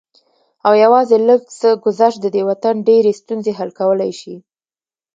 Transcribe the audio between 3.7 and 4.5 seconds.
کولی شي